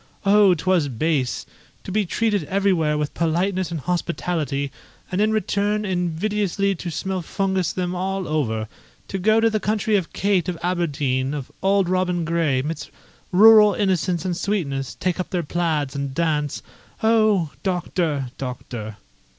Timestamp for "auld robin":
11.61-12.25